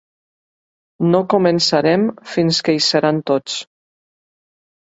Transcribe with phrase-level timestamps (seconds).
[1.15, 3.63] No començarem fins que hi seran tots.